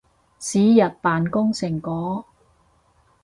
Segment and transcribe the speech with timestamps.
[0.03, 0.03] 是
[0.59, 2.25] 日扮工成果